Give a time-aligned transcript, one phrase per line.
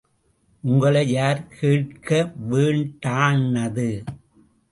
[0.63, 2.33] உங்களை யார் கேட்க
[2.49, 3.89] வேண்டான்னது?